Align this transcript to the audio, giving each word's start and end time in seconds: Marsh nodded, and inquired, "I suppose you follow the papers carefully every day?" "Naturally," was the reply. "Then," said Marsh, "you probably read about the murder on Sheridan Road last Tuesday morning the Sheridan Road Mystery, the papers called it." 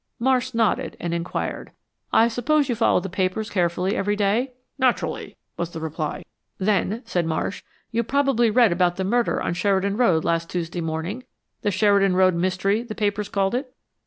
Marsh 0.17 0.55
nodded, 0.55 0.97
and 0.99 1.13
inquired, 1.13 1.73
"I 2.11 2.27
suppose 2.27 2.67
you 2.67 2.73
follow 2.73 2.99
the 3.01 3.07
papers 3.07 3.51
carefully 3.51 3.95
every 3.95 4.15
day?" 4.15 4.53
"Naturally," 4.79 5.37
was 5.57 5.69
the 5.69 5.79
reply. 5.79 6.25
"Then," 6.57 7.03
said 7.05 7.27
Marsh, 7.27 7.61
"you 7.91 8.01
probably 8.01 8.49
read 8.49 8.71
about 8.71 8.95
the 8.95 9.03
murder 9.03 9.39
on 9.39 9.53
Sheridan 9.53 9.97
Road 9.97 10.25
last 10.25 10.49
Tuesday 10.49 10.81
morning 10.81 11.23
the 11.61 11.69
Sheridan 11.69 12.15
Road 12.15 12.33
Mystery, 12.33 12.81
the 12.81 12.95
papers 12.95 13.29
called 13.29 13.53
it." 13.53 13.75